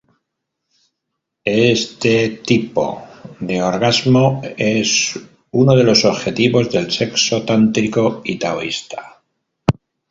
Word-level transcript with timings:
Este 1.75 2.29
tipo 2.29 3.03
de 3.39 3.61
orgasmo 3.61 4.41
es 4.57 5.13
uno 5.51 5.75
de 5.75 5.83
los 5.83 6.05
objetivos 6.05 6.71
del 6.71 6.91
sexo 6.91 7.43
tántrico 7.45 8.21
y 8.25 8.39
taoísta. 8.39 9.21